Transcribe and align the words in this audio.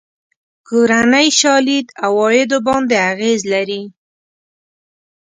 کورنۍ 0.67 1.27
شالید 1.39 1.87
عوایدو 2.05 2.57
باندې 2.67 2.95
اغېز 3.11 3.41
لري. 3.53 3.81